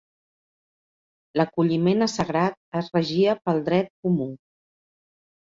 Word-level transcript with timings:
L'acolliment 1.39 2.05
a 2.07 2.07
sagrat 2.13 2.57
es 2.81 2.91
regia 2.97 3.37
pel 3.45 3.61
dret 3.71 3.93
comú. 4.03 4.29